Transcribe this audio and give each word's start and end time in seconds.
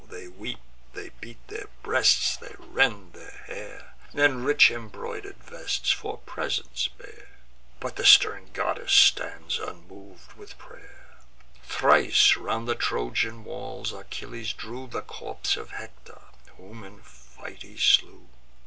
They 0.09 0.27
weep, 0.27 0.57
they 0.93 1.09
beat 1.21 1.47
their 1.47 1.67
breasts, 1.83 2.35
they 2.35 2.55
rend 2.57 3.13
their 3.13 3.43
hair, 3.45 3.93
And 4.15 4.43
rich 4.43 4.71
embroider'd 4.71 5.37
vests 5.43 5.91
for 5.91 6.17
presents 6.17 6.87
bear; 6.87 7.27
But 7.79 7.97
the 7.97 8.05
stern 8.07 8.49
goddess 8.51 8.93
stands 8.93 9.59
unmov'd 9.59 10.33
with 10.33 10.57
pray'r. 10.57 11.17
Thrice 11.61 12.35
round 12.35 12.67
the 12.67 12.73
Trojan 12.73 13.43
walls 13.43 13.93
Achilles 13.93 14.53
drew 14.53 14.87
The 14.87 15.03
corpse 15.03 15.55
of 15.55 15.69
Hector, 15.69 16.21
whom 16.57 16.83
in 16.83 17.03
fight 17.03 17.61
he 17.61 17.77
slew. 17.77 18.27